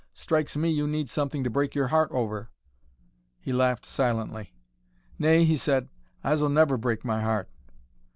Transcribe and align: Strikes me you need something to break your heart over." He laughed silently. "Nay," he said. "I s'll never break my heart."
Strikes 0.15 0.57
me 0.57 0.67
you 0.71 0.87
need 0.87 1.09
something 1.11 1.43
to 1.43 1.49
break 1.51 1.75
your 1.75 1.89
heart 1.89 2.09
over." 2.11 2.49
He 3.39 3.53
laughed 3.53 3.85
silently. 3.85 4.51
"Nay," 5.19 5.45
he 5.45 5.55
said. 5.57 5.89
"I 6.23 6.33
s'll 6.33 6.49
never 6.49 6.75
break 6.75 7.05
my 7.05 7.21
heart." 7.21 7.47